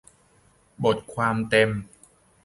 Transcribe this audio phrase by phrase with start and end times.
[0.83, 1.69] บทความเต็ม